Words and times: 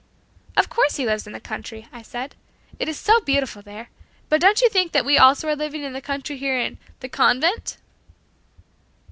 "Of 0.57 0.67
course 0.67 0.95
he 0.95 1.05
lives 1.05 1.27
in 1.27 1.33
the 1.33 1.39
country," 1.39 1.87
I 1.93 2.01
said, 2.01 2.33
"it 2.79 2.89
is 2.89 2.97
so 2.99 3.19
beautiful 3.19 3.61
there. 3.61 3.89
But 4.29 4.41
don't 4.41 4.59
you 4.59 4.67
think 4.67 4.93
that 4.93 5.05
we 5.05 5.19
also 5.19 5.47
are 5.47 5.55
living 5.55 5.83
in 5.83 5.93
the 5.93 6.01
country 6.01 6.37
here 6.37 6.59
in 6.59 6.79
'The 7.01 7.09
Convent'?" 7.09 7.77